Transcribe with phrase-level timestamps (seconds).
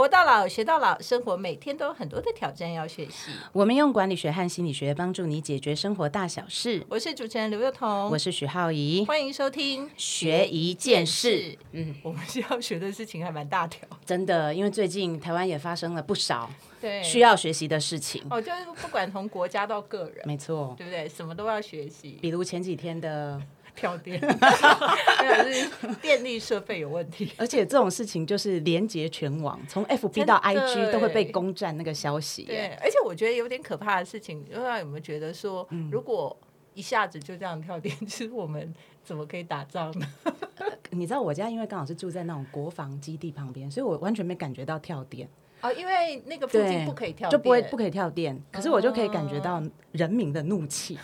[0.00, 3.32] 活到老，学到老，生活每天都有很多的挑战要学习。
[3.52, 6.82] 我们用管理学和心理学帮助你解决生活大小事。
[6.88, 11.54] 我是主持人刘幼彤，我是许浩怡，欢迎收听学一件事。
[11.72, 18.24] 嗯，我们需要学的事情还蛮大条，真的，因为最近台湾也发生了不少对，需要学习的事情。
[18.30, 21.06] 哦，就是不管从国家到个人，没错，对不对？
[21.06, 23.38] 什么都要学习，比如前几天的，
[23.74, 25.70] 跳电， 没有是
[26.02, 27.32] 电力设备有问题。
[27.36, 32.44] 而且这种事情就是连接全网，从 FB 到 IG 都会被攻占那个消息。
[32.44, 36.36] 对，而且我觉得有点可怕的事情，不知道有没有觉得说，如果
[36.74, 38.72] 一下子就这样跳电，其 实我们
[39.02, 40.06] 怎么可以打仗呢？
[40.90, 45.28] 你知道我家因为刚好是住在那种国防基地旁边，所以我完全没感觉到跳电。
[45.62, 48.40] 哦，因为那个附近，不可以跳电，就不会不可以跳电。
[48.50, 49.62] 可是我就可以感觉到
[49.92, 50.98] 人民的怒气，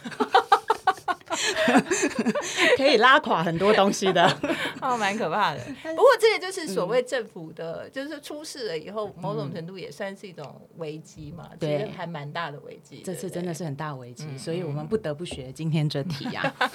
[2.76, 4.24] 可以拉垮很多东西的。
[4.80, 5.60] 哦，蛮可怕的。
[5.82, 13.02] 不过这个就是所谓政府的，就是出事了以后，某种程度也算是一种危机嘛，其对实还蛮大的危机。
[13.04, 16.70] 这次真的是很大危机，嗯所以我们不得不学今天这题呀、啊。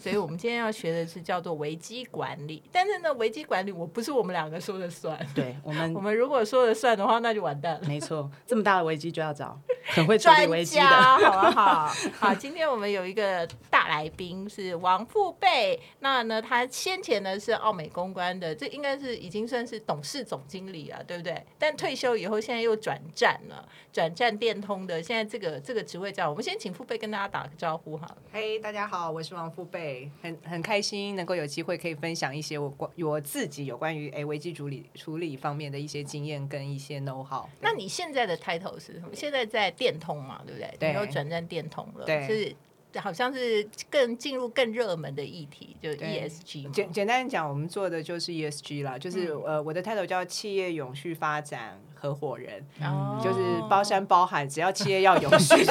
[0.00, 2.62] 所以我们今天要学的是叫做危机管理。
[2.72, 7.80] 但是呢，危机管理我不是我们两个说的算，对我们我们如果说了算的话，那就完蛋了。
[7.86, 11.30] 没错，这么大的危机就要找很会处理专危机家，的。
[11.30, 11.94] 好不好？
[12.18, 21.40] 好，今天我们有一个大来宾是王富贝，那呢，他先前呢是奥美公关的，这应该是已经算是董事总经理了，对不对？
[21.58, 28.16] 但退休以后，现在又转战了，转战电通的，现在这个这个职位叫，我们先请富贝跟大家打个招呼好了。
[28.32, 37.44] 嘿大家好，我是王富贝，很很开心能够有机会可以分享一些我关我自己有关于哎危机处理处理方面的一些经验跟一些 know how。
[37.60, 39.10] 那你现在的 title 是什么？
[39.12, 40.74] 现在在电通嘛，对不对？
[40.78, 42.56] 对转战电通了，对是
[43.00, 46.70] 好像是更进入更热门的议题，就 ESG 嘛。
[46.72, 55.64] 简简单讲，我们做的就是 ESG 啦，就是、嗯呃我的 title 叫企业永续发展合伙人，哦就是包山包海，只要企业要永续，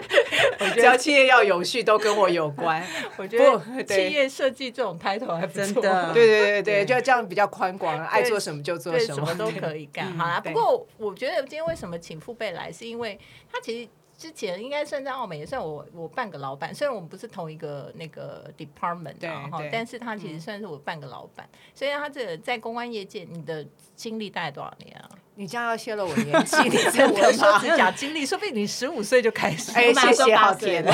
[0.74, 2.86] 只要企业要永续都跟我有关。
[3.16, 9.34] 我觉得企业设计这种 title 还不错，真的 对对对对，就这样比较宽广，爱做什么就做，什么什么。
[9.34, 10.12] 都可以干。
[10.16, 13.18] 好啦，不对过我觉得今天为什么请父辈来，是因为
[13.50, 13.88] 他其实。
[14.20, 23.66] 之前应该算在澳美，也算我我半个老板，虽然我们不是同一个那个 department 对啊哈，但是他其实算是我半个老板，所以他这个在公关业界，你的
[23.96, 25.08] 经历大概多少年啊？
[25.36, 27.74] 你这样要泄露我年纪， 你真我的说只？
[27.74, 29.72] 讲经历，说不定你十五岁就开始。
[29.72, 30.92] 哎，谢谢，好岁甜哦。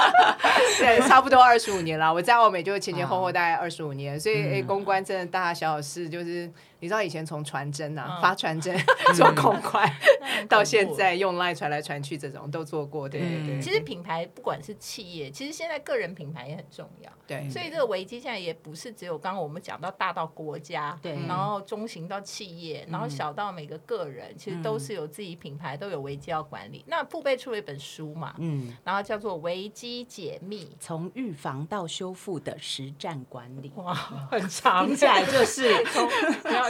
[0.80, 2.10] 对，差不多二十五年了。
[2.10, 6.50] 我在澳美就前前后后大概二十五年，所以哎，公关真的大大小小事，就是
[6.80, 8.22] 你知道以前从传真啊嗯。
[8.22, 8.76] 发传真
[9.14, 9.88] 做公关，
[10.20, 13.60] 很到现在用 line 传来传去这种都做过，对对对。
[13.60, 17.10] 其实品牌不管是企业，其实现在个人品牌也很重要。
[17.26, 21.12] 对，所以这个危机现在也不是只有刚刚我们讲到大到国家，对。
[21.26, 26.84] 然后中型到企业，然后小到每个个人，其实都是有自己品牌，都有危机要管理。
[26.86, 33.94] 那父辈出了一本书嘛，嗯，然后叫做《危机解密》，从预防到修复的实战管理，哇，
[34.30, 36.08] 很长，听起来就是从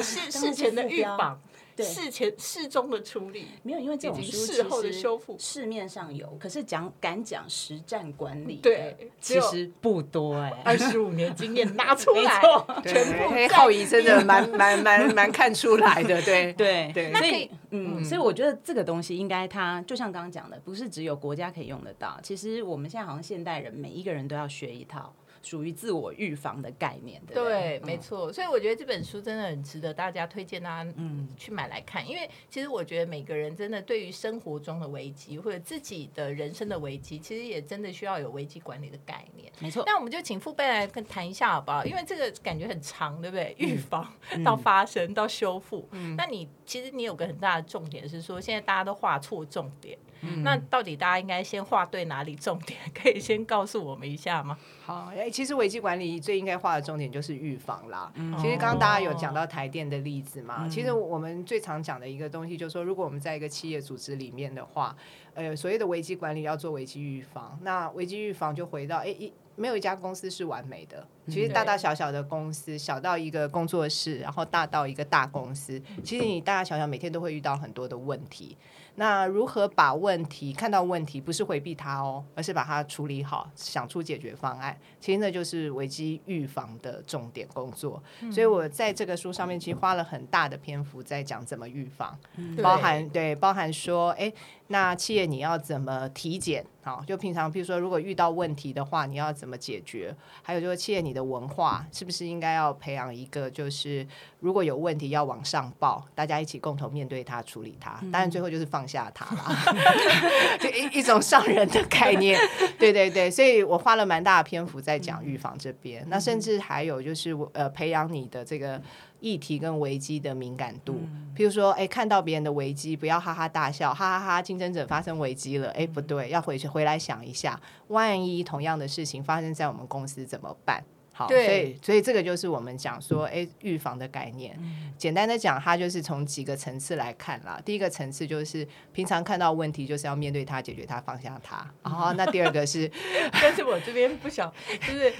[0.03, 1.41] 事事前的预防，
[1.77, 12.41] 对事前事中的处理，没有，因为这种事后的修复市面上有，可是讲敢讲实战管理，对，其实不多哎、二十五年经验拿 出来，
[12.83, 25.15] 全部嘿在浩仪真的蛮蛮蛮蛮看出来的，对 对对所以嗯，所以我觉得这个东西应该它就像刚刚讲的，不是只有国家可以用得到，其实我们现在好像现代人每一个人都要学一套
[25.49, 27.81] 属于自我预防的概念，对不对，对？
[27.87, 39.51] 没错，所以我觉得这本书真的很值得大家推荐大家嗯去买来看，因为其实我觉得每个人真的对于生活中的危机或者自己的人生的危机，其实也真的需要有危机管理的概念。
[39.59, 39.85] 没错。
[39.87, 41.83] 那我们就请父辈来跟谈一下好不好？
[41.87, 43.57] 因为这个感觉很长，对不对？
[43.59, 44.13] 嗯预防
[44.45, 52.79] 到发生到修复，嗯那你其实你有个很大的重点是说，现在大家都画错重点，嗯那到底大家应该先画对哪里重点？
[52.95, 54.59] 可以先告诉我们一下吗？
[54.85, 58.11] 好，哎，其实危机管理最应该画的重点就是预防啦。
[58.15, 64.97] 嗯其实刚刚大家有讲到台电的例子嘛，其实我们最常讲的一个东西就是说，如果我们在一个企业组织里面的话，
[65.35, 69.33] 呃，所谓的危机管理要做危机预防，那危机预防就回到哎一。
[69.61, 78.57] 没有一家公司是完美的，其实大大小小的公司，小到一个工作室，然后大到一个大公司，其实你大大小小每天都会遇到很多的问题。
[78.99, 84.77] 那如何把问题看到问题，不是回避它哦，而是把它处理好，想出解决方案。
[84.99, 88.03] 其实那就是危机预防的重点工作。
[88.33, 92.19] 所以我在这个书上面其实花了很大的篇幅在讲怎么预防，
[92.61, 94.33] 包含对包含说，哎，
[94.69, 96.65] 那企业你要怎么体检？
[96.83, 100.15] 好，就平常比如说如果遇到问题的话，你要怎么解决？
[100.43, 104.07] 还有就是企业你的的文化是不是应该要培养一个，就是
[104.39, 107.99] 如果有问题要往上报，大家一起共同面对它、处理它。
[108.13, 109.75] 当然最后就是放下它啦，
[110.61, 112.39] 就一一种上人的概念。
[112.79, 116.07] 对对对，所以我花了蛮大的篇幅在讲预防这边。
[116.09, 118.81] 那甚至还有就是呃，培养你的这个。
[119.21, 121.01] 议题跟危机的敏感度，
[121.37, 130.83] 譬如说，哎，看到别人的危机，不要哈哈大笑，哈哈哈，竞争者发生危机了，哎，不对，要回去回来想一下，万一同样的事情发生在我们公司怎么办？
[131.19, 134.57] 好，所以所以这个就是我们讲说，哎，预防的概念。
[134.97, 137.61] 简单的讲，它就是从几个层次来看啦。
[137.65, 141.69] 第一个层次就是平常看到问题，就是要面对它、解决它、放下它。
[141.83, 142.89] 然后那第二个是，
[143.43, 145.13] 但是我这边不想，就是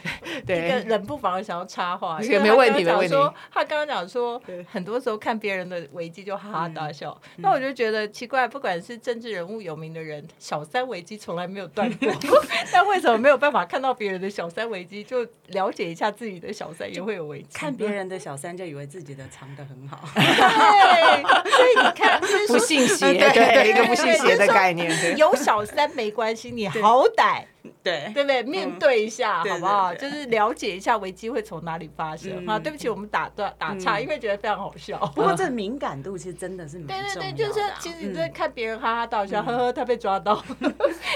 [0.47, 3.15] 一个冷不防想要插话，因为没问题，没问题。
[3.51, 4.41] 他刚刚讲说，
[4.71, 12.13] 很多时候看别人的危机就哈哈大笑，那我就觉得奇怪，不管是政治人物、有名的人，小三危机从来没有断过，
[12.73, 15.88] 但为什么没有办法看到别人的小三危机就了解？
[15.91, 27.45] 一下自己的小三也会有危机，看别人的小三就以为自己的藏的很好， 对，所以你看不信邪， 对一个不信邪的概念，有小三没关系，你好歹。
[27.83, 28.43] 对，对不对？
[28.43, 29.95] 面对一下，好不好？
[29.95, 32.59] 就是了解一下危机会从哪里发生啊！
[32.59, 34.99] 对不起，我们打断打岔，因为觉得非常好笑。
[35.15, 40.43] 不过这敏感度其实真的是对对对，就是其实你在看别人哈哈大笑，呵呵，他被抓到，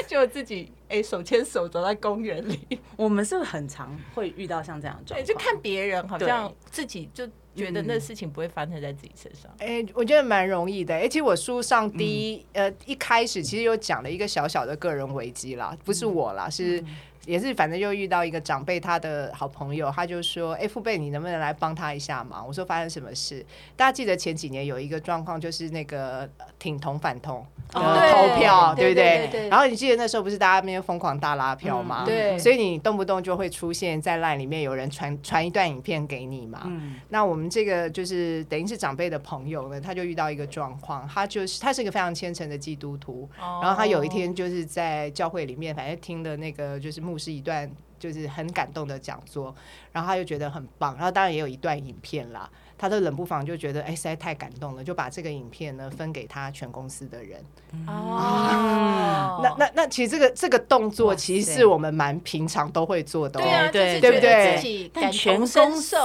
[0.07, 2.81] 就自己哎手牵手走在公园里。
[2.97, 5.27] 我们是不是很常会遇到像这样状况？
[5.27, 7.29] 就看别人好像自己就。
[7.55, 9.51] 觉得那事情不会发生在自己身上。
[9.59, 10.95] 哎，我觉得蛮容易的。
[10.95, 16.83] 而且我书上第一呃一开始其实有讲了一个小小的个人危机啦，不是我啦，是。
[17.27, 23.45] 也是，反正又遇到一个长辈，他的好朋友，他就说：“哎，父辈，你能不能来帮他一下忙？”我说：“发生什么事？”
[23.77, 26.29] 大家记得前几年有一个状况，就是那个
[26.59, 29.49] 挺同反同的投票，对不对？
[29.49, 32.05] 然后你记得那时候不是大家那边疯狂大拉票吗？
[32.05, 36.71] 对，所以你动不动就会出现在 line 里面有人传传一段影片给你嘛。
[37.09, 49.55] 那我们这个就是等于是长辈的朋友呢，他就遇到一个状况，他就是他是一个非常虔诚的基督徒，然后他有一天就是在教会里面，反正听的那个就是牧师一段就是很感动的讲座，
[49.93, 52.49] 然后他就觉得很棒，然后当然也有一段影片啦，
[52.79, 57.39] 他的冷不防就觉得哎实在太感动了，就把这个影片呢分给他全公司的人。
[57.87, 63.39] 哦，那那那其实这个这个动作其实是我们蛮平常都会做的，
[63.71, 64.91] 对对对不对？
[64.93, 65.97] 但全公司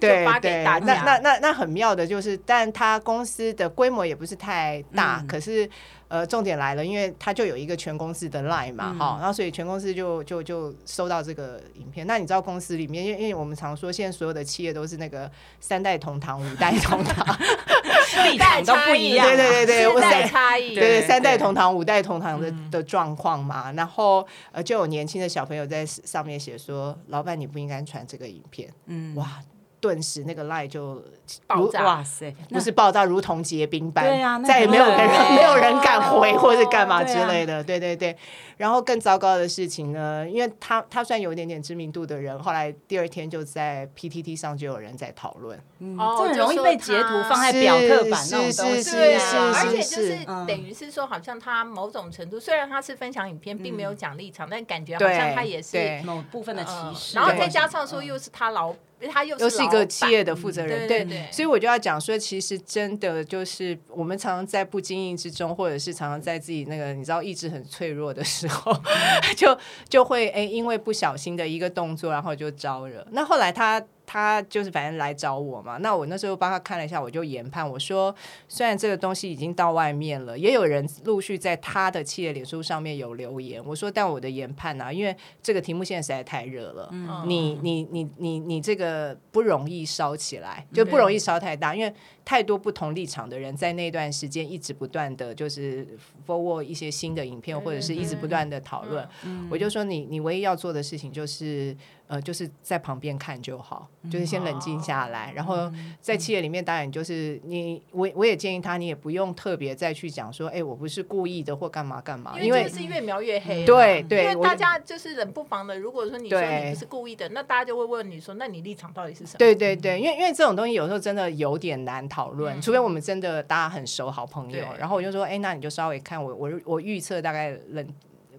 [0.00, 5.68] 对对，那那那那很妙的就是，但他公司的规模也不是太大，可是。
[6.12, 12.06] 呃，重点来了，因为他就有一个全公司的 line 嘛，哈，然后所以全公司就就就收到这个影片。
[12.06, 17.26] 那你知道公司里面，因为因为我们常说，现在所有的企业都是那个三代同堂、五代同堂，
[18.30, 23.72] 立场都不一样，对对对对，代差异，对三代同堂、五代同堂的的状况嘛。
[23.72, 29.40] 然后呃，就有年轻的小朋友在上面写说：“老板，你不应该传这个影片。”嗯，哇。
[29.82, 31.02] 顿时那个 line 就
[31.48, 38.16] 爆炸，哇塞，不是爆炸，如同结冰般，对呀，再也没有人 没有人敢回或者干嘛之类的，对对对。
[38.58, 58.72] 然后更糟糕的事情呢，因为他他算有一点点知名度的人，后来第二天就在 PTT 上就有人在讨论，这很容易被截图放在表特版那种东西啊，而且就是等于是说，好像他某种程度，虽然他是分享影片，并没有讲立场，但感觉好像他也是某部分的歧视，然后再加上说又是他老。
[59.10, 68.72] 他又是一个企业的负责人，对，所以我就要讲说，其实真的就是我们常常在不经意之中，或者是常常在自己那个你知道意志很脆弱的时候，
[69.36, 69.56] 就
[69.88, 73.06] 就会哎，因为不小心的一个动作，然后就招惹。
[73.12, 73.82] 那后来他。
[74.12, 78.14] 他就是反正来找我嘛，那我那时候帮他看了一下，我就研判我说，
[78.46, 86.90] 虽然这个东西已经到外面了，也有人陆续在他的企业脸书上面有留言，我说，但我的研判呢，因为这个题目现在实在太热了，
[87.24, 91.90] 你你你你你这个不容易烧起来，就不容易烧太大，因为
[92.24, 95.86] 太多不同立场的人在那段时间一直不断的就是
[96.26, 99.06] forward 一些新的影片，或者是一直不断的讨论，
[99.50, 101.76] 我就说你你唯一要做的事情就是。
[102.08, 113.64] 呃，就是在旁边看就好，就是先冷静下来，然后在企业里面，当然就是你，我我也建议他，你也不用特别再去讲说，哎，我不是故意的或干嘛干嘛，因为是越描越黑。
[113.64, 119.38] 对对，因为大家就是冷不防的，如果说你说你不是故意的，那大家就会问你说，那你立场到底是什么？
[119.38, 127.94] 对对对，因为因为这种东西有时候真的有点难讨论，除非我们真的大家很熟好朋友，然后我就说，哎，那你就稍微看我我我预测大概冷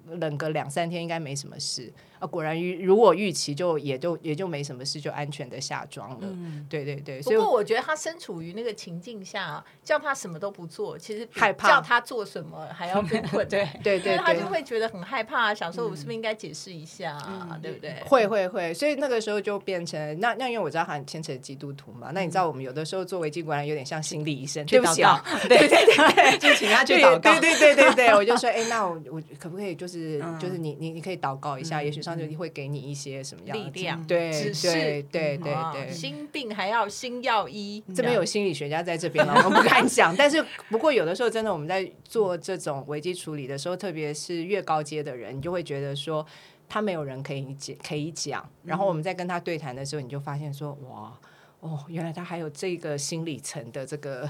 [0.05, 1.91] 冷个两三天应该没什么事。
[2.23, 6.19] 啊，果然预如我预期，就也就也就没什么事，就安全的下庄了。
[6.21, 13.45] 嗯对对对，不过我觉得他身处于那个情境下，叫他什么都不做，其实害怕叫他做什么还要被困。
[13.49, 14.53] 对对对他就。
[14.53, 17.95] 会觉得很害怕，想说我是不是应该解释一下啊，嗯对不对？
[18.05, 27.39] 会会会，所以那个时候就变成那那因为我知道他很牵扯基督徒嘛，那你知道我们有的时候做危机管理有点像心理医生，对不起啊，对对对对， 就请他去祷告。
[27.39, 35.89] 对对对对对， 我就说，哎、那我我可不可以就是、嗯就是你你你可以祷告一下，也许上帝会给你一些什么样的力量对对对对啊对。
[35.91, 40.15] 心病还要心药医，这边有心理学家在这边了， 我们不敢讲。
[40.15, 46.25] 但是不过有的时候真的我们在做这种危机处理的时候，特别是越高阶的人，你就会觉得说
[46.67, 51.13] 他没有人可以讲可以讲，然后我们在跟他对谈的时候，你就发现说哇。
[51.63, 54.29] 哦，原来他还有这个心理层的这个，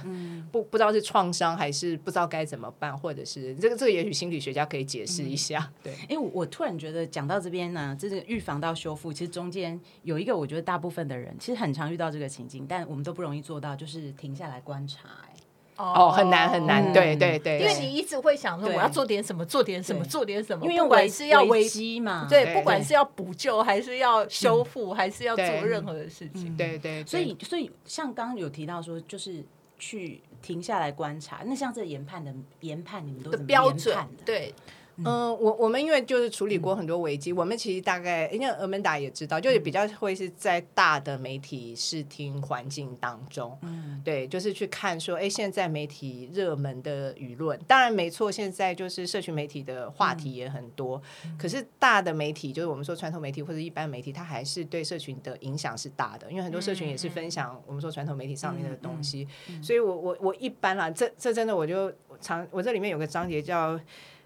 [0.51, 5.73] 不不知道是创伤还是不知道该怎么办，或者是这个这个也许心理学家可以解释一下。
[5.81, 15.32] 对，因为我突然觉得讲到这边呢，这个预防到修复，其实中间有一个，我觉得大部分的人其实很常遇到这个情境，但我们都不容易做到，就是停下来观察、哎，
[15.77, 16.93] 哦，很难很难，嗯。
[16.93, 26.77] 对对对，因为你一直会想说我要做点什么，做点什么，做点什么，因为不管是要危机嘛，对，不管是要补救还是要修复，还是要做任何的事情，对。
[26.77, 29.43] 对，所以所以像刚刚有提到说，就是
[29.79, 34.23] 去停下来观察，那像这研判的研判，你们都的怎么标准研判的？
[34.25, 34.53] 对，
[34.97, 35.05] 嗯，
[35.39, 51.01] 我我们因为就是处理过很多危机，我们其实大概因为俄门达也知道，就是比较会是在大的媒体视听环境当中，嗯，对，就是去看说，哎，现在媒体热门的舆论，当然没错，现在就是社群媒体的话题也很多，
[51.39, 59.27] 可是大的媒体，就是我们说传统媒体或者一般媒体，它还是对社群的影响是大的，因为很多社群也是分享我们说传统媒体上面的东西，
[59.61, 63.79] 所以我我我一般啦，这这真的我就常我这里面有个章节叫。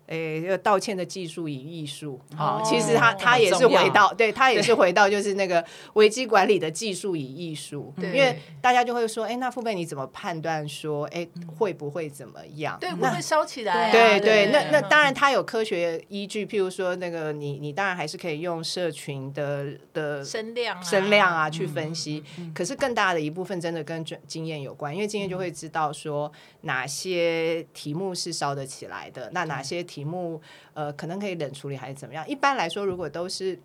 [0.07, 8.07] 诶，这个道歉的技术与艺术，好、哦其实他他也是回到，对他也是回到就是那个危机管理的技术与艺术，对。
[8.11, 12.77] 因为大家就会说，哎，那父辈你怎么判断说，哎，会不会怎么样？
[12.79, 13.91] 对，会不会烧起来啊？
[13.91, 14.89] 对对对，那那嗯。
[14.89, 22.23] 当然，他有科学依据，譬如说那个你你当然还是可以用社群的的声量啊，声量啊去分析，
[22.55, 30.41] 可是更大的一部分真的跟经验有关，因为经验就会知道说哪些题目是烧得起来的，那哪些题目
[30.73, 32.27] 呃可能可以冷处理还是怎么样。
[32.27, 33.57] 一般来说，如果都是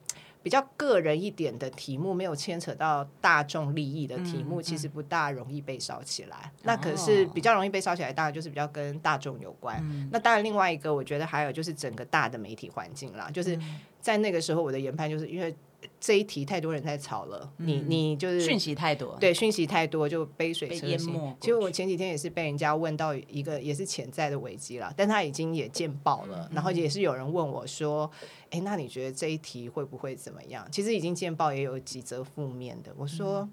[0.43, 6.51] 比较个人一点的题目，没有牵扯到大众利益的题目，其实不大容易被烧起来。
[6.63, 9.81] 那可是比较容易被烧起来，当然就是比较跟大众有关。
[10.11, 13.57] 那当然，另外一个我觉得还有就是整个大的媒体环境啦，就是
[14.01, 15.55] 在那个时候我的研判就是因为
[16.01, 21.37] 这一题太多人在吵了，你你就是讯息太多，对，讯息太多就杯水车薪淹没过。
[21.41, 28.11] 其实我前几天也是被人家问到一个也是潜在的危机啦，但他已经也见报了，然后也是有人问我说
[28.51, 32.93] ：“哎，那你觉得这一题会不会怎么样？”其实已经见报也有几则负面的。
[32.97, 33.49] 我说，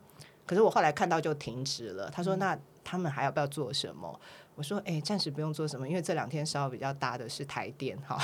[0.45, 2.09] 可是我后来看到就停止了。
[2.09, 4.19] 他说：“那他们还要不要做什么？”
[4.59, 8.19] 我说：“哎，暂时不用做什么，因为这两天稍微比较大的是台电哈，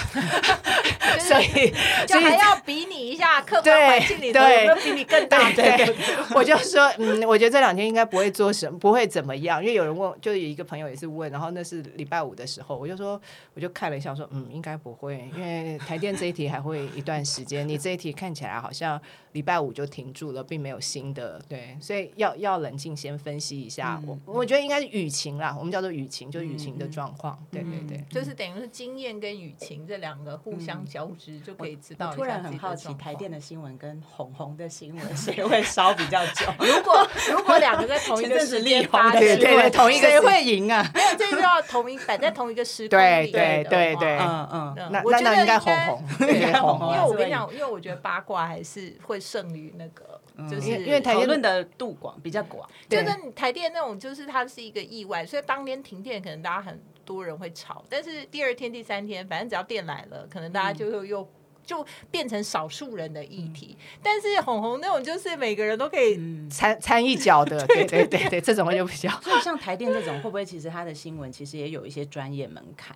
[1.17, 1.73] 所以
[2.05, 5.55] 就还要比你一下客观环境里头有对没有比你更大的。
[5.55, 5.95] 对对，
[6.35, 13.21] 我就说，嗯，我觉得这两天应该不会做什么，不会怎么样，因为有人问，就有一个朋友也是问，然后那是礼拜五的时候，我就说，
[13.53, 19.01] 我就看了一下，我说，嗯，应该不会，因为台电这一题还会一段时间，你这一题看起来好像
[19.31, 28.03] 礼拜五就停住了，并没有新的，对，所以要要冷静先分析一下，我我觉得应该是雨情啦，我们叫做雨情，就是舆情的状况，对对对。
[28.09, 36.45] 就是等于是经验跟雨晴这两个互相交织，就可以知道突然很好奇，台电的新闻跟红红的新闻谁会烧比较久？
[36.59, 40.89] 如果如果两个在同一个时间发生，对对对同一个谁会赢啊？
[40.93, 50.14] 没有，这就要同一摆在同一个时空对里面的话对对嗯嗯，那嗯我觉得那那应该红红，对应该红红因为我跟你讲，因为我觉得八卦还是会胜于那个，
[50.49, 53.05] 就是因为台电讨论的度广比较广，就对。
[53.05, 61.29] 是你台电那种，就是它是一个意外，所以当天停电，可能大家很多人会吵，但是第二天、第三天，反正只要电来了，可能大家就又又。
[61.65, 66.15] 就变成少数人的议题，但是红红那种就是每个人都可以，
[66.47, 72.95] 参 参一脚的， 对对对对，这种就比较所以像台电这种，会不会其实它的新闻其实也有一些专业门槛？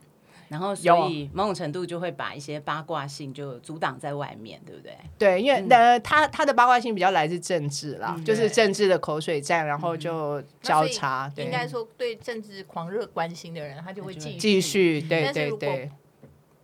[0.49, 4.97] 然后所以某种程度就会把一些八卦性就阻挡在外面，对不对？
[5.17, 15.89] 对，因为呃，他他的八卦性比较来自政治啦，就是政治的口水战，然后就交叉，对，应该说对政治狂热关心的人，他就会继续继续，对对对。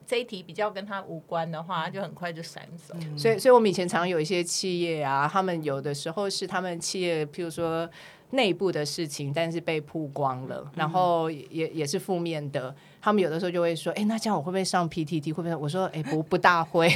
[0.07, 2.93] 这一题比较跟他无关的话，他就很快就闪走。
[3.17, 7.89] 所以，所以我们以前常有一些企业啊，他们有的时候是他们企业，譬如说，
[8.29, 12.75] 内部的事情，但是被曝光了，然后也也是负面的。
[13.05, 15.25] 他们有的时候就会说：“哎，那这样我会不会上 PTT？
[15.31, 16.87] 会不会？”我说：“哎，不不大会，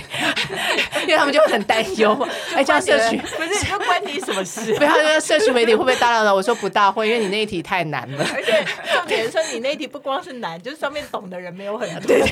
[1.06, 2.18] 因为他们就很担忧。
[2.56, 4.74] 哎，这样社区不是他关你什么事？
[4.80, 6.34] 不要说社区媒体会不会大到了？
[6.34, 8.26] 我说不大会，因为你那一题太难了。
[8.34, 12.02] 而且重点说你那一题不光是难，就是上面懂的人没有很多。
[12.08, 12.24] 对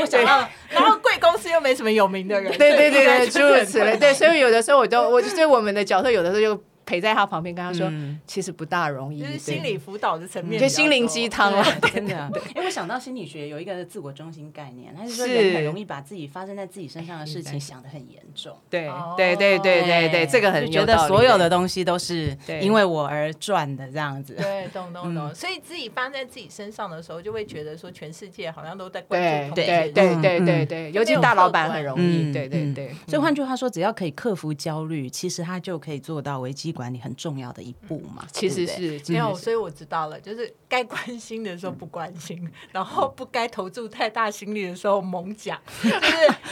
[0.00, 2.58] 我想到，然后贵公司又没什么有名的人。
[2.58, 3.96] 对对对对，诸如此类。
[3.96, 6.60] 对，所以有的时候我都，我所以我们的角色有的时候就。
[6.86, 7.90] 陪在他旁边，跟他说，
[8.26, 12.30] 其实不大容易，就是心理辅导的层面，就心灵鸡汤了，真的。
[12.54, 18.56] 因为 我想到心理学有一个自我中心概念，他是说人很容易把自己发生在自己身上的事情想得很严重。
[18.68, 24.34] 对对对对对对，这个很觉得所有的东西都是因为我而赚的这样子。
[24.34, 25.34] 对， 懂懂懂。
[25.34, 29.54] 所以自己发生在自己身上的时候，就会觉得说全世界好像都在关注。
[29.54, 32.32] 对对对对对对，尤其大老板很容易。
[32.32, 32.94] 对对对。
[33.06, 46.00] 所以换句话说，只要可以克服焦虑，其实他就可以做到危机管理很重要的一步嘛，其实是没有，所以我知道了，就是该关心的时候不关心，然后不该投注太大心力的时候猛讲，就是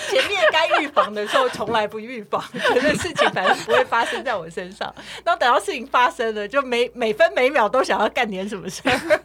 [0.09, 9.21] 前面该预防的时候从来不预防， 觉得事情反正不会发生在我身上，然后等到事情发生了，就每每分每秒都想要干点什么事儿，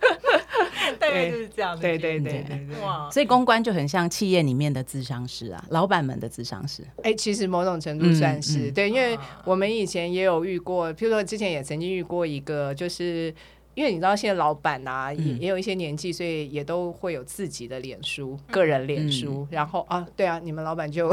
[0.98, 1.82] 大概就是这样的。
[1.82, 3.10] 对对对对对，哇！
[3.12, 6.82] 所以公关就很像企业里面的智商师啊，老板们的智商师。
[7.04, 9.16] 哎，其实某种程度算是对，因为
[9.46, 11.58] 我们以前也有遇过，譬如说之前也。
[11.68, 13.34] 曾经遇过一个，就是
[13.74, 19.46] 因为你知道现在老板呐也也有一些年纪，所以也都会有自己的脸书、个人脸书。
[19.52, 21.12] 然后啊，对啊，你们老板就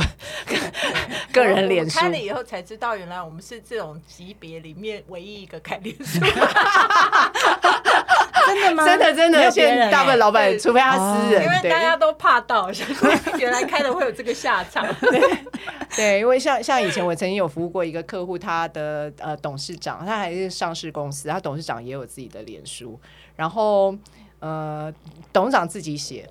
[1.32, 6.20] 个人脸书开了以后才知道，原来我们是这种级别里面唯一一个开脸书。
[8.46, 8.84] 真的吗？
[8.84, 12.70] 真的真的，现在大部分老板，除非他私人，因为大家都怕到，
[13.38, 14.86] 原来开了会有这个下场。
[15.96, 22.98] 对，因为像像以前我曾经有服务过一个客户，他的呃董事长，他还是上市公司，他董事长也有自己的脸书，
[23.36, 23.94] 然后
[24.40, 24.92] 呃
[25.32, 26.28] 董事长自己写。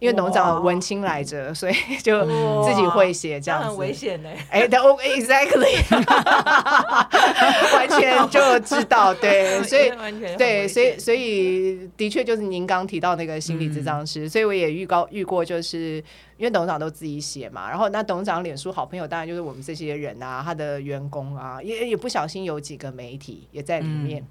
[0.00, 2.24] 因为董事长文青来着，所以就
[2.64, 4.30] 自己会写这样子，很危险呢。
[4.50, 5.76] 哎，对，exactly，
[7.76, 9.92] 完全就知道，对， 所以
[10.38, 16.02] 对，所以所以的确就是您刚提到那个心理咨商师，所以我也预告遇过，就是
[16.38, 24.26] 因为董事长都自己写嘛，然后那董事长脸书好朋友当然就是我们这些人啊，他的员工啊，也也不小心有几个媒体也在里面，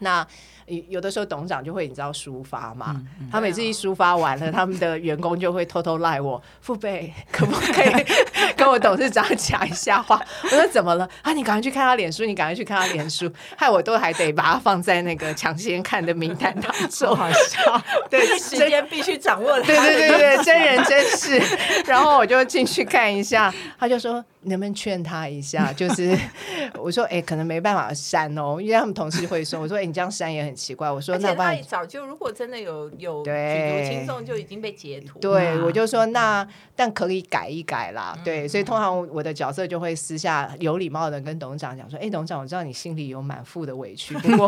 [0.00, 0.26] 那。
[0.88, 2.94] 有的时候董事长就会你知道抒发嘛，
[3.28, 8.06] 他每次一抒发完了，他们的员工就会偷偷赖我，父辈可不可以
[8.56, 10.22] 跟我董事长讲一下话？
[10.44, 11.08] 我说怎么了？
[11.22, 17.82] 啊，你赶快去看他脸书，你赶快去看他脸书，害我都还得把他放在那个抢先看的名单当中，好笑。
[18.08, 19.60] 对，时间必须掌握。
[19.62, 21.42] 对对对对，真人真事。
[21.84, 25.72] 然后我就进去看一下，他就说能不能劝他一下？
[25.74, 26.16] 就是
[26.78, 30.50] 我说哎，可能没办法删哦，因为他们同事会说，我说哎，你这样删也很。
[30.60, 35.18] 奇怪，我说那他早就如果真的有有举足轻重，就已经被截图。
[35.18, 38.14] 对，我就说那但可以改一改啦。
[38.22, 44.46] 对，所以通常我的角色就会私下有礼貌的跟董事长讲说：“哎，董事长，我知道你心里有满腹的委屈，不过。”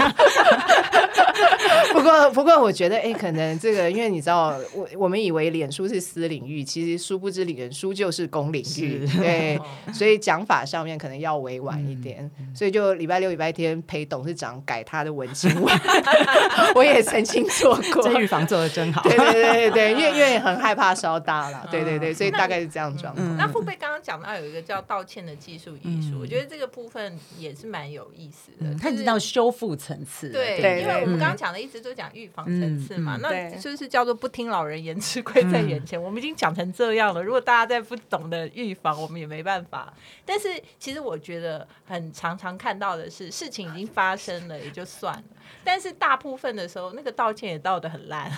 [1.92, 9.58] 不过，不过，我觉得，哎，可能这个，因为你知道，我我们以为脸书是私领域，其实殊不知脸书就是公领域，对，
[9.92, 12.30] 所以讲法上面可能要委婉一点。
[12.54, 15.74] 所以就礼拜六、礼拜天陪董事长改他的文青文，
[16.74, 19.02] 我也曾经做过，这预防做的真好。
[19.02, 23.36] 对对对对对，因为因为 很害怕烧大了，对对对，所以大概是这样状况。
[23.36, 30.28] 那会不会刚刚讲到有一个叫道歉的技术艺术，我觉得这个部分也是蛮有意思的，它是到修复层次。
[30.28, 36.00] 对，因为我们刚刚讲的一直都讲预防层次嘛，那就是叫做不听老人言，吃亏在眼前。
[36.00, 39.71] 我们已经讲成这样了，如果大家再不懂得预防，我们也没办法。
[39.72, 39.92] 吧
[40.26, 45.24] 但是其实我觉得很常常看到的是，事情已经发生了也就算了，
[45.64, 48.30] 但是大部分的时候，那个道歉也道的很烂。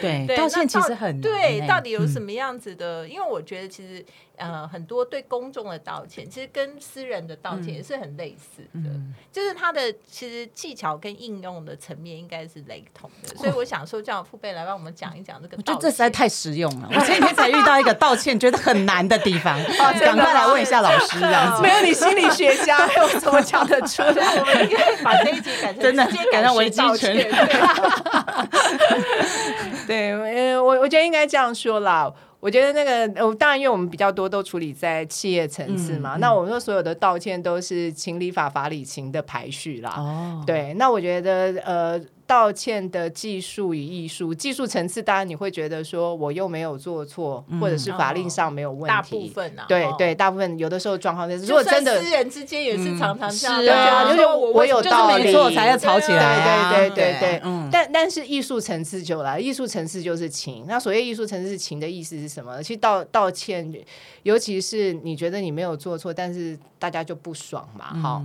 [0.00, 3.08] 对，道歉其实很对，到底有什么样子的？
[3.08, 4.04] 因为我觉得其实。
[4.40, 8.88] 呃，很多对公众的道歉，其实跟私人的道歉也是很类似的，
[9.30, 13.36] 就是它的其实技巧跟应用的层面应该是雷同的。
[13.36, 15.58] 所以我想说，叫父辈来帮我们讲一讲这个。
[15.58, 16.88] 我觉得这实在太实用了。
[16.90, 19.62] 我今天才遇到一个道歉觉得很难的地方，
[20.00, 21.62] 赶快来问一下老师这样子。
[21.62, 24.36] 没有你心理学家，我怎么讲得出来？
[24.40, 27.16] 我们应该把这一集改成真的改成危机全。
[29.86, 32.10] 对，呃，我我觉得应该这样说啦。
[32.38, 39.92] 我觉得那个，我当然因为我们比较多都处理在企业层次嘛，那我们说所有的道歉都是情理法法理情的排序啦。
[39.96, 42.00] 哦，对，那我觉得呃。
[42.30, 49.94] 道歉的技术与艺术，技术层次当然你会觉得说我又没有做错，或者是法令上没有问题，大部分啊，对哦。
[49.98, 55.34] 对，大部分有的时候状况是，如果真的私人之间也是常常这样，就是我我有道理。
[55.50, 60.64] 才要吵起来啊，对对对对对，嗯，但但是艺术层次就来，艺术层次就是情。
[60.68, 62.62] 那所谓艺术层次是情的意思是什么？
[62.62, 63.72] 其实道道歉，
[64.22, 68.22] 尤其是你觉得你没有做错，但是大家就不爽嘛，哈、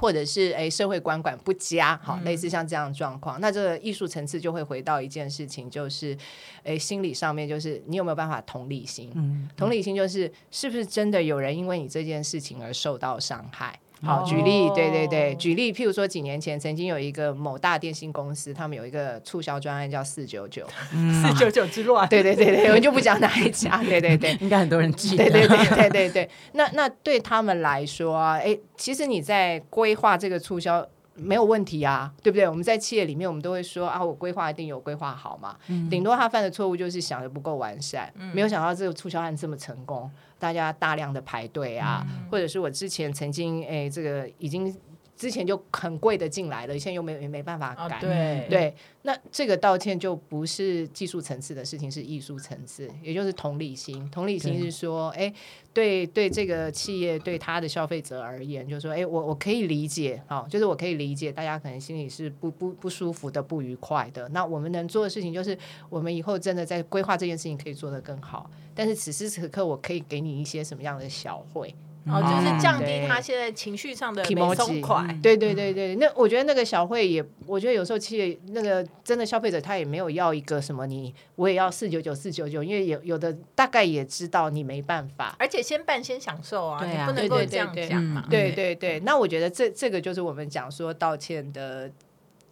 [0.00, 6.16] 或者是诶社会管管不佳，好，类似像这样的状况，那这个艺术层次就会回到一件事情，就是
[6.62, 9.10] 诶心理上面，就是你有没有办法同理心？
[9.14, 13.78] 嗯同理心就是是不是真的有人因为你这件事情而受到伤害？
[14.02, 24.36] 好，举例，对对对，举例，譬如说几年前曾经有一个某大电信公司，他们有一个促销专案叫四九九，四九九之乱， 对对对对，我们就不讲哪一家，对对对。
[24.40, 32.46] 应该很多人记得，对对对对对对，那那对他们来说啊，哎，其实你在规划这个促销没有问题啊，对不对？
[32.48, 35.56] 我们在企业里面，我们都会说啊，我规划一定有规划好嘛。
[35.90, 44.74] 顶多他犯的错误就是想的不够完善，没有想到这个促销案这么成功，大家大量的排队啊，或者是我之前曾经诶，这个已经
[45.16, 54.06] 之前就很贵的进来了，现在又没没办法啊改，对对，那这个道歉就不是技术层次的事情，是艺术层次，也就是同理心。
[54.10, 55.32] 同理心是说，哎，
[55.72, 64.28] 对对，这个企业对他的消费者而言，就是说，哎，我我可以理解，好、就是我可以理解大家可能心里是不不不舒服的、不愉快的。
[64.28, 65.56] 那我们能做的事情就是，
[65.88, 68.50] 我们以后真的在规划这件事情可以做得更好。
[68.74, 71.74] 但是此时此刻，我可以给你一些什么样的小惠？
[72.08, 85.34] 哦，就是降低他现在情绪上的松快，对对对对，那我觉得那个小慧也，我觉得有时候其实那个真的消费者他也没有要一个什么你我也要四九九四九九，因为有有的大概也知道你没办法。
[85.40, 86.86] 而且先办先享受啊，啊。
[86.86, 88.24] 你不能够这样讲嘛。
[88.30, 88.76] 对对。
[88.76, 91.90] 对，那我觉得这这个就是我们讲说道歉的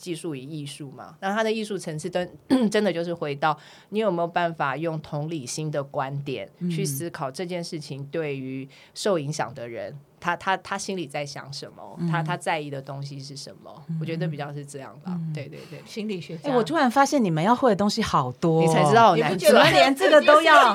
[0.05, 1.17] 技术与艺术嘛。
[1.21, 2.31] 那它的艺术层次真
[2.71, 9.99] 真的就是回到你有没有办法用同理心的观点去思考这件事情对于受影响的人。
[10.25, 11.83] 他他他心里在想什么？
[12.11, 13.71] 他他在意的东西是什么？
[14.01, 15.13] 我觉得比较是这样吧。
[15.35, 20.75] 对对对，心理学我突然发现你们要会的东西好多哦，你才知道我难觉得怎么连这个都要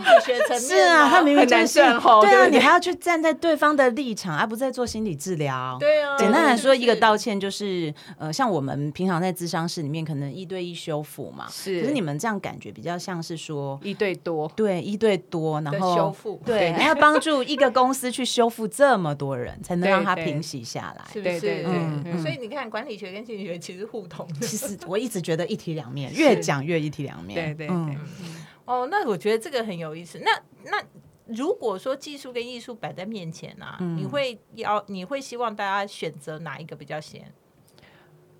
[0.59, 5.77] 是啊，他明明很难就是对啊，你还要去站在对方的立场，而不是在做心理治疗。
[5.79, 14.47] 对啊，简单来说，一个道歉就是，呃，像我们平常在咨商室里面，可能一对一修复嘛，是可是你们这样感觉比较像是说，一对多。
[14.55, 21.05] 对，一对多，然后修复对，还要帮助一个公司去修复这么多人，才能让他平息下来。
[21.13, 21.39] 是不是？
[21.39, 24.27] 对对对所以你看，管理学跟心理学其实互通。
[24.41, 27.55] 其实我一直觉得一体两面，越讲越一体两面。
[27.55, 27.97] 对对嗯对，
[28.65, 30.19] 哦，那我觉得这个很有意思。
[30.19, 30.31] 那
[30.65, 30.83] 那
[31.27, 37.31] 如果说技术跟艺术摆在面前啊，嗯你会要你会希望大家选择哪一个比较先？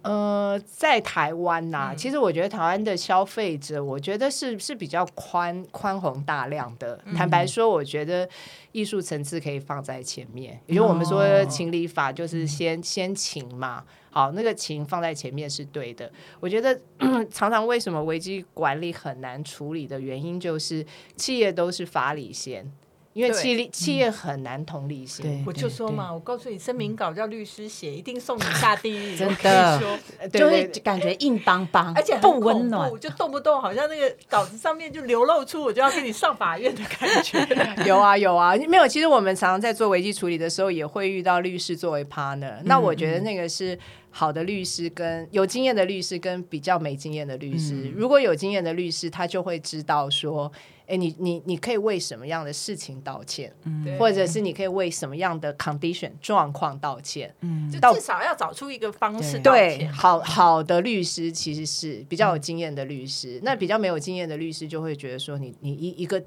[0.02, 7.00] 呃，在台湾嗯呐、其实我觉得台湾的消费者，我觉得是是比较宽宽宏大量的。
[7.06, 8.28] 嗯坦白说，我觉得
[8.72, 13.84] 艺术层次可以放在前面，也就我们说哦情理法，嗯就是先先情嘛。
[14.12, 16.12] 好，那个情放在前面是对的。
[16.40, 16.80] 我觉得
[17.30, 20.84] 常常为什么危机管理很难处理的原因，就是
[21.16, 22.72] 企业都是法理先，
[23.20, 25.26] 因为企理企业很难同理心。
[25.26, 29.16] 对我就说嘛，我告诉你，声明稿叫律师写，一定送你下地狱。
[29.20, 32.90] 真的就会对对感觉硬邦邦，而且很不温暖，。
[33.00, 37.86] 就动不动好像那个稿子上面就流露出我就要跟你上法院的感觉。
[37.86, 38.88] 有 啊有啊， 没有。
[38.88, 42.56] 其实我们常常在做危机处理的时候，也会遇到律师作为 partner。
[42.64, 43.78] 那我觉得那个是
[44.12, 47.90] 好的律师跟有经验的律师跟比较没经验的律师。
[47.96, 50.52] 如果有经验的律师，他就会知道说，
[50.88, 57.34] 哎，你你你可以为什么样的事情道歉，对或者是你可以为什么样的 condition 状况道歉。
[57.42, 57.70] 嗯。
[57.72, 66.22] 就至少要找出一个方式对，好好的律师其实是比较有经验的律师，那比较没有经验的律师就会觉得说你你一一个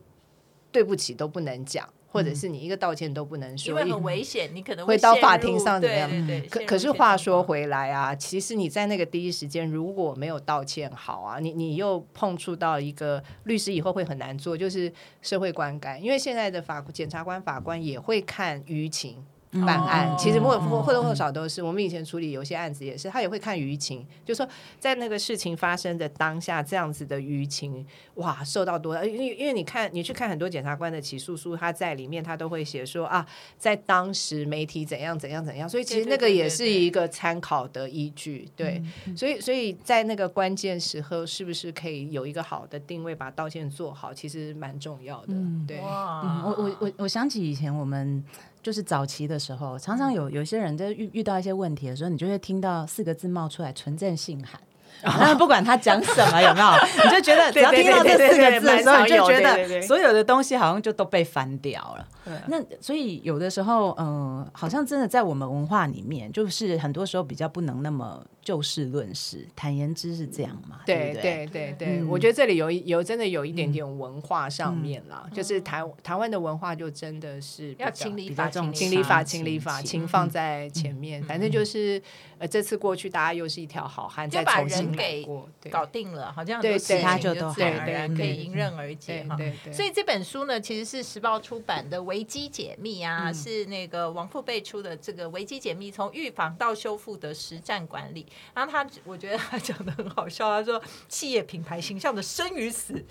[0.70, 6.48] 对不起都不能讲，或者是你一个道歉都不能说，因为很危险，你可能会到法庭上怎么样对对对。
[6.48, 19.24] 可可是话说回来啊，其实你在那个第一时间如果没有道歉好啊，你你又碰触到一个律师以后会很难做，就是社会观感，因为现在的法检察官、法官也会看舆情。
[19.52, 27.84] 办案、哦其实或或或多或少都是，我们以前处理有些案子也是，他也会看舆情，就说在那个事情发生的当下，这样子的舆情，
[28.14, 29.04] 哇，受到多大？
[29.04, 33.26] 因为因为你看，你去看很多检察官的起诉书，他在里面他都会写说啊，
[33.58, 38.82] 在当时媒体怎样怎样怎样，所以其实那个也是一个参考的依据，对，
[39.16, 45.34] 所以所以在那个关键时候，是不是可以有一个好的定位，把道歉做好，其实蛮重要的，
[45.66, 45.78] 对。
[45.78, 48.22] 嗯，我我我我想起以前我们
[48.62, 54.60] 就是早期的时候，常常有有些人在遇遇到一些问题的时候，你就会听到四个字冒出来“纯正信函”。
[55.02, 56.68] 那不管他讲什么，有没有？
[57.04, 62.06] 你就觉得只要听到这四个字的时候，你就觉得所有的东西好像就都被翻掉了。
[62.46, 69.44] 那所以有的时候，嗯，好像真的在我们文化里面，就是很多时候比较不能那么就事论事。
[69.56, 70.78] 坦言之是这样嘛？
[70.86, 81.20] 对对对对，我觉得这里有有真的有一点点文化上面啦，就是台台湾的文化就真的是要情理法，情理法，情理法，情放在前面。
[81.24, 82.00] 反正就是
[82.38, 85.26] 呃，这次过去，大家又是一条好汉，再重新给，
[85.70, 89.38] 搞定了，好像对其他就都自然而然可以迎刃而解哈。
[89.72, 92.02] 所以这本书呢，其实是时报出版的。
[92.02, 98.26] 危机解密啊，是那个王富贝出的这个危机解密，从预防到修复的实战管理。
[98.52, 103.04] 然后他，我觉得他讲的很好笑，他说企业品牌形象的生与死，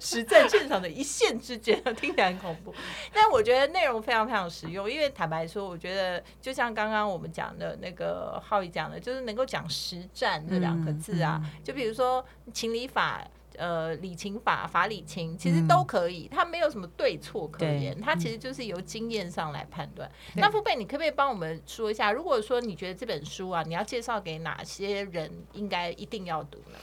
[0.00, 2.74] 实战现场的一线之间， 听起来很恐怖。
[3.12, 13.22] 但我觉得内容非常非常实用，因为坦白说，我觉得就像刚刚我们讲的那个浩宇讲的，就是能够讲实战这两个字啊，就比如说情理法。
[13.58, 20.08] 呃，理情法法理情其实都可以，它没有什么对错可言，它其实就是由经验上来判断。
[20.36, 26.78] 那父辈，你可不可以帮我们说一下，如果说你觉得这本书啊，你要介绍给哪些人，应该一定要读呢？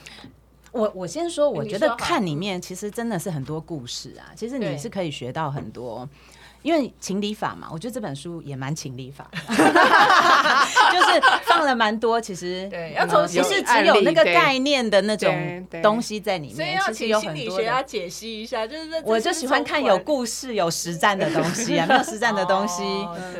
[0.70, 6.06] 我我先说，我觉得看里面其实真的是很多故事啊，其实你是可以学到很多。
[6.62, 9.30] 因为情理法嘛，我觉得这本书也蛮情理法，
[11.00, 12.20] 就是放了蛮多。
[12.20, 18.66] 其实 对，要从其实只有那个概念的那种东西在里面，所以要请心理学家解析一下。
[18.66, 22.82] 就是我就喜欢看有故事、有实战的东西啊， 没有实战的东西，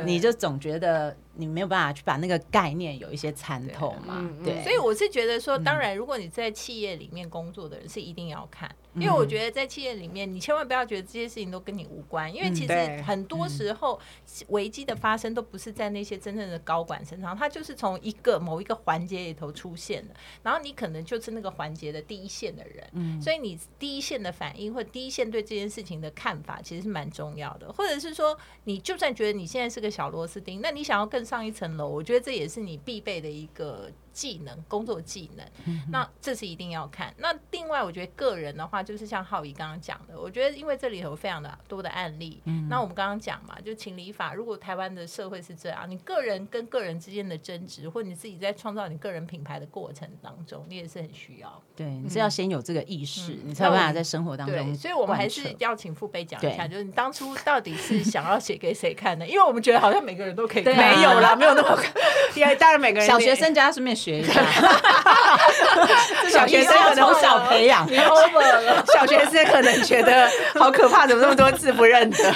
[0.04, 1.16] 你就总觉得。
[1.38, 4.26] 你没有办法去把那个概念有一些参透嘛？
[4.42, 12.72] 对，所以我是觉得说，当然，如果你在企业里面工作的人是一定要看，因为我觉得在企业里面，你千万不要觉得这些事情都跟你无关，因为其实
[13.06, 14.00] 很多时候
[14.48, 33.90] 危机的发生都不是在那些真正的高管身上，它就是从一个某一个环节里头出现的，然后你可能就是那个环节的第一线的人，嗯，所以你第一线的反应或第一线对这件事情的看法其实是蛮重要的，或者是说，你就算觉得你现在是个小螺丝钉，那你想要更上一层楼，我觉得这也是你必备的一个。
[34.16, 35.46] 技能工作技能，
[35.90, 37.14] 那这是一定要看。
[37.18, 42.42] 那另外，我觉得个人的话，就是像浩怡刚刚讲的，我觉得因为这里头非常的多的案例。
[42.70, 51.62] 那我们刚刚讲嘛，就情理法，如果台湾的社会是这样，你个人跟个人之间的争执，或你自己在创造你个人品牌的过程当中，你也是很需要。
[51.76, 54.74] 对，你是要先有这个意识，你才有办法在生活当中。
[54.74, 59.26] 所以，我们还是要请父辈讲一下，就是你当初到底是想要写给谁看的？
[59.26, 61.78] 因为我们觉得好像每个人都可以，没有啦，没有那么，
[62.34, 64.06] 因为当然每个人小学生家顺便学。
[64.06, 64.40] 学一下，
[66.30, 68.84] 小学生可能从小培养，你 over 了。
[68.94, 72.32] 小学生可能觉得好可怕，怎么那么多字不认得？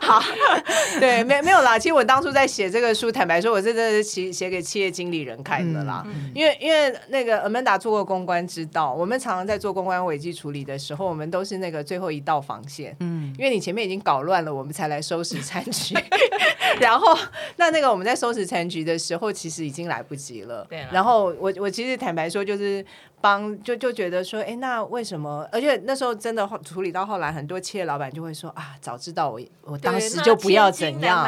[0.00, 0.20] 好，
[0.98, 1.78] 对，没没有啦。
[1.78, 6.04] 其实我当初在写这个书，坦白说，我是真的是写写给企业经理人看的啦。
[6.34, 12.96] 因为因为那个 Amanda 做过公关，知道我们常常在做公关危机处理的时候，我们都是那个最后一道防线。
[12.98, 15.94] 嗯，因为你前面已经搞乱了，我们才来收拾残局。
[16.80, 17.16] 然后
[17.56, 20.66] 那那个我们在收拾残局的时候，其实已经来不及了。
[20.68, 21.04] 对，然后。
[21.04, 22.82] 然后我我其实坦白说，就是
[23.24, 25.48] 帮就就觉得说，哎，那为什么？
[25.50, 31.26] 而且那时候真的处理到后来，很多企业老板就会说啊，早知道我我当时就不要怎样。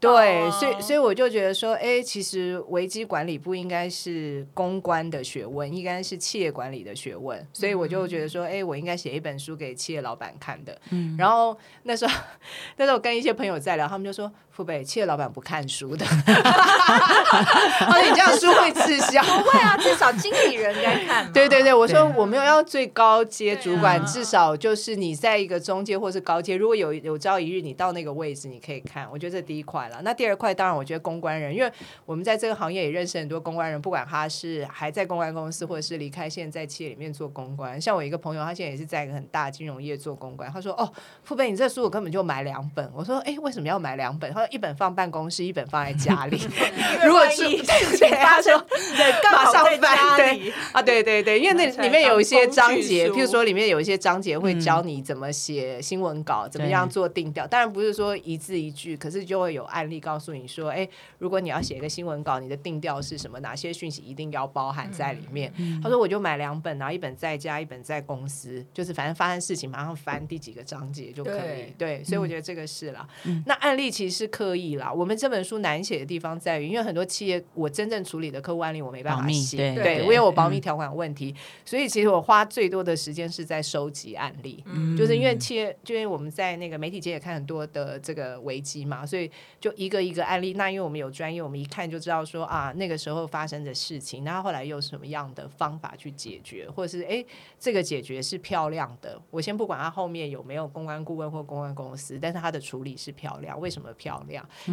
[0.00, 7.46] 对，所以所以我就觉得说，哎，其实危机管理不应该是公关的学问，应该是企业管理的学问。
[7.52, 10.76] 所以我就觉得说，哎，我应该写一本书给企业老板看的。
[10.90, 11.14] 嗯。
[11.16, 12.12] 然后那时候
[12.76, 14.28] 那时候跟一些朋友在聊，他们就说。
[14.60, 19.22] 父辈，企业老板不看书的，而 你这样书会滞销。
[19.24, 21.26] 不会啊，至少经理人该看。
[21.32, 29.08] 对对对，我说我没有要最高阶主管，至少就是你在一个中阶或是高阶，如果有有朝一日你到那个位置，你可以看。
[29.10, 30.02] 我觉得这第一块了。
[30.02, 31.72] 那第二块，当然我觉得公关人，因为
[32.04, 37.80] 我们在这个行业也认识很多公关人，不管他是还在公关公司，或者是离开现在企业里面做公关。
[37.80, 40.52] 像我一个朋友，他现在也是在一个很大金融业做公关。
[40.52, 40.92] 他说：“哦，
[41.22, 44.49] 父辈，你这书我根本就买两本。”我说：“哎，为什么要买两本？”他说。
[44.50, 46.38] 一本放办公室，一本放在家里。
[47.04, 48.62] 如果是 对发生，
[48.96, 50.16] 对，马上翻。
[50.16, 57.46] 对啊，对对对，因为那里面有一些章节，譬如说里面有一些章节会教你怎么写新闻稿，怎么样做定调。
[57.46, 63.38] 当然不是说一字一句，可是就会有案例告诉你说，哎，如果你要写一个新闻稿，你的定调是什么？
[63.40, 65.52] 哪些讯息一定要包含在里面？
[65.82, 71.72] 他说我就买两本，然后一本在家，一本在公司，就是反正发生事情马上翻第几个章节就可以。
[71.78, 73.06] 对，所以我觉得这个是了。
[73.46, 74.39] 那案例其实是。
[74.40, 84.64] 刻意啦，我们这本书难写的地方在于，因为很多企业我真正处理的客户案例我没办法写，对对我有我保密条款问题，所以其实我花最多的时间是在收集案例，
[84.96, 90.54] 就是因为企业，就因为我们在那个媒体界也看很多的这个危机嘛，所以就一个一个案例。
[90.54, 97.22] 那因为我们有专业，我们一看就知道说啊，那个时候发生的事情，那后来又什么样的方法去解决，或者是哎，
[97.58, 99.20] 这个解决是漂亮的。
[99.30, 103.60] 我先不管他后面有没有公关顾问或公关公司，但是他的处理是漂亮。
[103.60, 104.19] 为什么漂亮？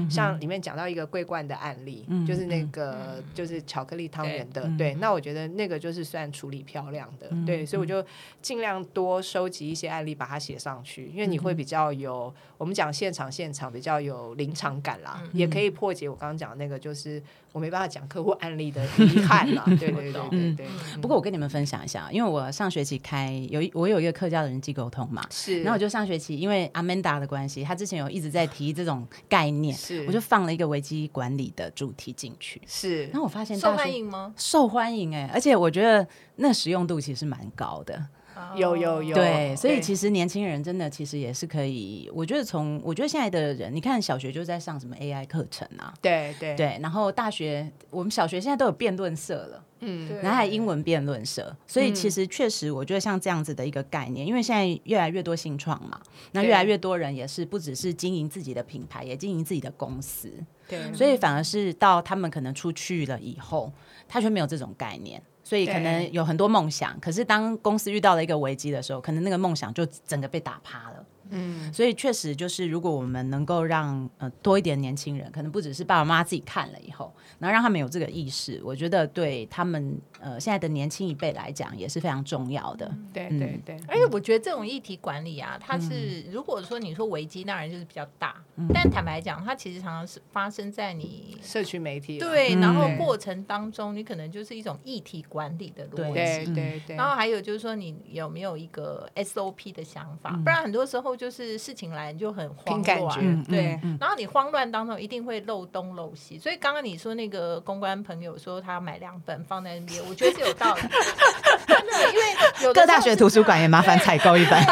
[0.09, 4.93] 像里面讲到一个桂冠的案例，就是那个就是巧克力汤圆的，对。
[4.95, 7.65] 那我觉得那个就是算处理漂亮的，对。
[7.65, 8.05] 所以我就
[8.41, 17.21] 尽量多收集一些案例，把它写上去，因为你会比较有我们讲现场现场比较有临场感啦，也可以破解我刚刚讲那个就是。
[17.53, 20.67] 我没办法讲客户案例的遗憾啦， 对对对对对。
[21.01, 25.63] 不过我跟你们分享一下，因为我上学期开有我有一个课叫人际沟通嘛，是。
[25.63, 30.05] 然后我就上学期，因为阿曼达的关系，他之前有一直在提这种概念，是。
[30.07, 33.05] 我就放了一个危机管理的主题进去，是。
[33.05, 34.33] 然后我发现受欢迎吗？
[34.35, 38.07] 受欢迎哎，而且我觉得那实用度其实蛮高的。
[38.55, 55.99] 有有有，对，所以其实年轻人真的其实也是可以，我觉得从我觉得现在的人，你看小学就在上什么 AI 课程啊，对对对，然后大学我们小学现在都有辩论社了，嗯，然后还有英文辩论社，所以其实确实我觉得像这样子的一个概念，因为现在越来越多新创嘛，
[56.31, 60.31] 那越来越多人也是不只是经营自己的品牌，也经营自己的公司，
[60.67, 63.71] 对，所以反而是到他们可能出去了以后，
[64.07, 65.21] 他却没有这种概念。
[65.43, 71.05] 所以可能有很多梦想，可是当公司遇到了一个危机的时候，可能那个梦想就整个被打趴了。
[71.31, 82.89] 嗯，所以确实就是，如果我们能够让呃多一点年轻人，可能不只是爸爸妈妈自己看了以后，然后让他们有这个意识，我觉得对他们呃现在的年轻一辈来讲也是非常重要的。
[83.11, 88.35] 对对对，而且我觉得这种议题管理啊，它是如果说你说危机，当然就是比较大，
[88.73, 96.13] 但坦白讲，它其实常常是发生在你社区媒体对，然后过程当中，你可能就是一种议题管理的逻辑。
[96.13, 100.31] 对对对，然后还有就是说，你有没有一个 SOP 的想法？
[100.43, 101.17] 不然很多时候。
[101.17, 110.81] 就是事情来你就很慌乱，对，然后你慌乱当中一定会漏东漏西，所以刚刚你说那个公关朋友说他要买两本放在那边，我觉得是有道理，
[111.67, 112.25] 真的，因为
[112.63, 114.67] 有各大学图书馆也麻烦采购一本， 因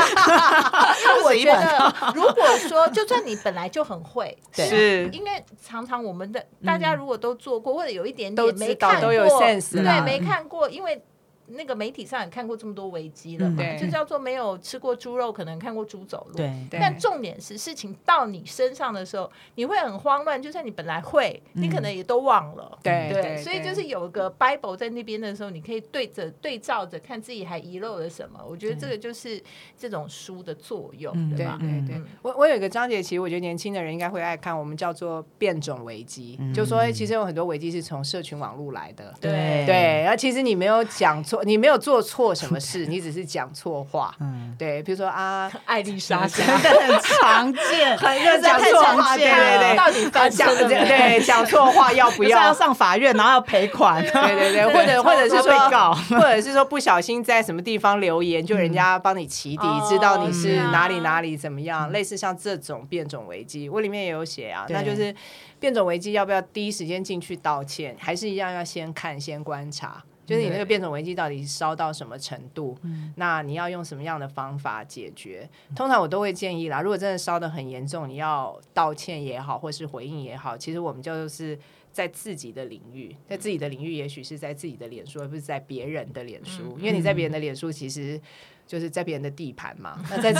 [1.08, 5.30] 为我觉得如果说就算你本来就很会， 是，因为
[5.66, 11.02] 常常我们的大家如果都做过或者有一点点没看过，都有 sense，对，没看过，因为。
[11.48, 13.64] 那个媒体上也看过这么多危机了嘛？
[13.78, 16.38] 就叫做没有吃过猪肉，可能看过猪走路。
[16.38, 20.42] 对，但重点是事情到你身上的时候，你会很慌乱。
[20.42, 22.78] 就算你本来会，你可能也都忘了。
[22.82, 28.40] 对对，所以就是有个 Bible 在那边的时候，你可以对着对照着看自己还遗漏了什么。
[28.44, 29.40] 我觉得这个就是
[29.78, 31.60] 这种书的作用，对吧？
[31.60, 39.14] 对对，我我有一个章节，其实我觉得年轻的人应该会爱看，我们叫做变种危机，就说其实有很多危机是从社群网络来的。
[39.22, 41.35] 对对，然后其实你没有讲错。
[41.44, 44.14] 你没有做错什么事，你只是讲错话。
[44.20, 54.02] 嗯，对，比如说啊， 艾丽莎真的 很常见， 很讲错话，对对对，到底讲对讲错话要不要要上法院，然后要赔款？
[54.02, 61.92] 对对对，或者或者是说，或者是说不小心在什么地方留言，就人家帮你起底，知道你是哪里哪里怎么样？
[61.92, 65.14] 类似像这种变种危机，我里面也有写啊，那就是
[65.60, 70.04] 变种危机要不要第一时间进去道歉，还是一样要先看先观察？
[70.26, 72.78] 就是你那个变种危机到底是烧到什么程度？
[73.16, 75.50] 那你要用什么样的方法解决？
[75.76, 81.58] 通常我都会建议啦，如果真的烧的很严重，你要道歉也好，或是回应也好，其实我们就是
[81.92, 88.20] 在自己的领域，在自己的领域，也许是在自己的脸书，而不是在别人的脸书，因为你在别人的脸书，其实。
[88.68, 90.34] 就是在别人的地盘嘛， 那在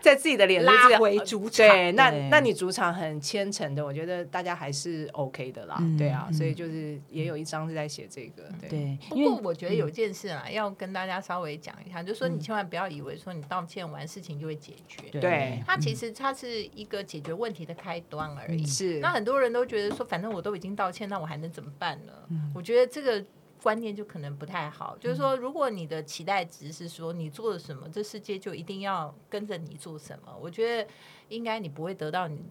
[0.00, 8.96] 在自己的脸拉回主场，对，那那你主场很虔诚的，我觉得大家还是 OK 的啦，对啊，所以就是也有一章是在写这个，对。
[9.08, 18.64] 不过我觉得有件事啊，要跟大家稍微讲一下，就是说你千万不要以为说你道歉完事情就会解决，对，它其实它是一个解决问题的开端而已。
[18.64, 22.12] 是，那很多人都觉得说，反正我都已经道歉，那我还能怎么办呢？
[22.54, 23.24] 我觉得这个。
[23.66, 30.88] 观念就可能不太好，就是说，如果你的期待值是说你做了什么，这世界就一定要跟着你做什么，我觉得
[31.30, 32.44] 应该你不会得到你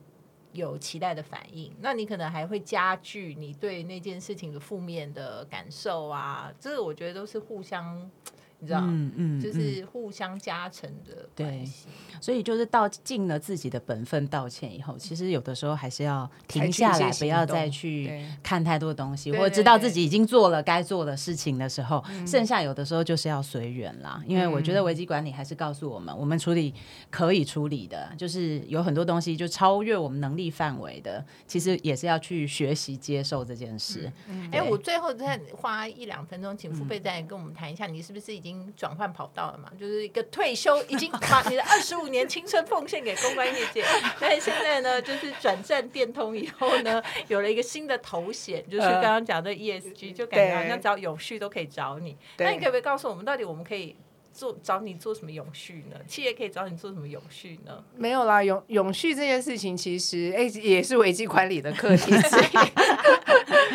[0.52, 8.12] 有期待的反应，那你可能还会加剧你对那件事情的负面的感受啊，这个我觉得都是互相
[8.60, 11.88] 你知道，嗯嗯，就是互相加成的关系。
[12.22, 24.24] 所以就是到尽了自己的本分道歉以后，其实有的时候还是要停下来，不要再去看太多东西，或者知道自己已经做了该做的事情的时候，剩下有的时候就是要随缘啦。
[24.26, 26.74] 因为我觉得危机管理还是告诉我们，我们处理
[27.12, 34.12] 可以处理的，就是有很多东西就超越我们能力范围的，其实也是要去学习接受这件事。
[34.52, 39.72] 哎，我最后再花一两分钟，请付贝再跟我们谈一下，你是不是已经转换跑道了嘛？
[39.80, 43.84] 就是一个退休，已经把你的二十五年青春奉献给公关业界，
[44.22, 52.16] 但是现在呢，就是转战电通以后呢，有了一个新的头衔，就是刚刚讲的 ESG，就感觉好像只要永续都可以找你。
[52.38, 53.96] 那你可不可以告诉我们，到底我们可以？
[54.36, 55.96] 做找你做什么永续呢？
[56.06, 57.82] 企业可以找你做什么永续呢？
[57.96, 62.12] 没有啦，永永续这件事情其实哎也是危机管理的课题。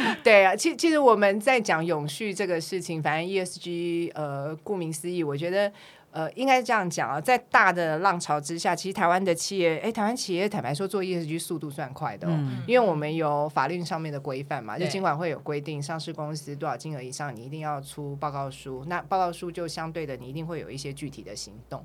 [0.24, 5.72] 对啊，其其实我们在讲永续这个事情，反正 ESG 呃，顾名思义，我觉得。
[6.12, 21.84] 呃，应该这样讲啊，在大的浪潮之下，其实台湾的企业，哎，台湾企业坦白说做 ESG 速度算快的哦，因为我们有法律上面的规范嘛，就尽管会有规定，上市公司多少金额以上，你一定要出报告书，那报告书就相对的，你一定会有一些具体的行动。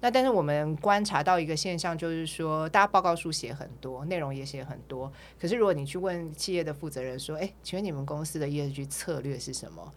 [0.00, 9.92] 那但是我们观察到一个现象，就是说，大家报告书写很多，内容也写很多，可是如果你去问企业的负责人说，哎，请问你们公司的 ESG 策略是什么？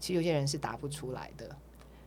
[0.00, 1.54] 其实有些人是答不出来的。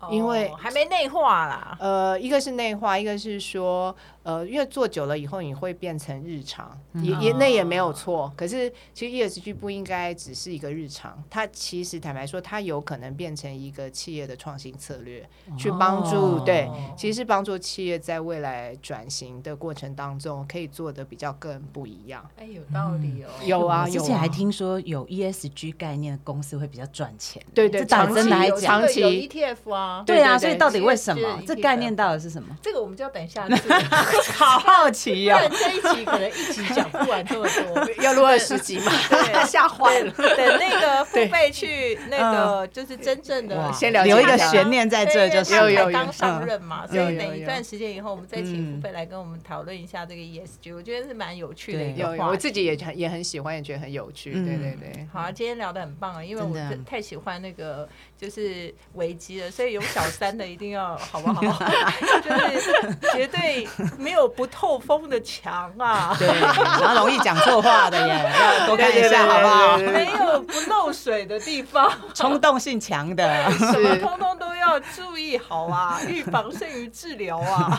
[0.10, 1.78] 因为还没内化啦。
[1.80, 3.96] 呃，一个是内化，一个是说。
[4.24, 8.32] 呃，因为做久了以后，你会变成日常，也也那也没有错。
[8.38, 22.24] 可是其实 ESG 不应该只是一个日常，它其实坦白说，它有可能变成一个企业的创新策略，去帮助对，其实是帮助企业在未来转型的过程当中，可以做的比较更不一样。
[22.38, 23.30] 哎，有道理哦。
[23.44, 27.42] 有啊，之前还听说有 ESG 概念的公司会比较赚钱。
[27.56, 28.30] 对对，长期
[28.62, 30.04] 长期 ETF 啊。
[30.06, 31.42] 对啊，所以到底为什么？
[31.48, 32.56] 这概念到底是什么？
[32.62, 33.48] 这个我们就要等一下。
[34.34, 35.40] 好好奇呀！
[35.50, 38.92] 这一集可能一集讲不完这么多， 要录二十集嘛？
[39.10, 40.12] 对 吓坏了！
[40.12, 45.52] 等那个父辈去那个，就是真正的先留一个悬念在这，就是。
[45.52, 54.32] 才刚上任嘛，所以等一段时间以后，我们再请父辈来跟我们讨论一下这个 ESG，我觉得是蛮有趣的一个话我自己也很也很喜欢，也觉得很有趣。
[54.32, 56.56] 对对对，好，今天聊的很棒啊，因为我
[56.86, 57.88] 太喜欢那个
[58.18, 61.42] 就是危机了，所以有小三的一定要好不好？
[62.24, 62.72] 就是
[63.14, 63.68] 绝对
[64.02, 64.32] 没有。
[64.32, 69.78] 不透风的墙啊，对，然后容易讲错话的耶， 要多看一下好不好？
[69.78, 77.78] 没有不漏水的地方，冲动性强的，什么通通都要注意好啊， 预防胜于治疗啊。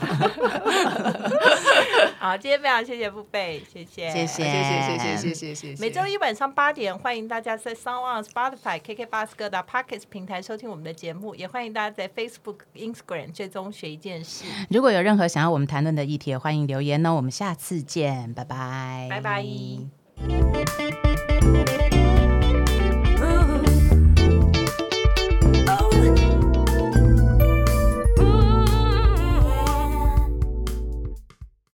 [2.20, 5.80] 好，今天非常谢谢付贝，谢谢，谢谢，谢谢，谢谢，谢谢，谢谢。
[5.80, 14.44] 每周一晚上八点，欢迎大家在 Sound On、Spotify、KK Bus 各大 Pockets 平台收听我们的节目，也欢迎大家在 Facebook、Instagram 追踪学一件事。
[14.70, 19.46] 如果有任何想要我们谈论的议题，欢迎留言呢，我们下次见，拜拜，拜拜。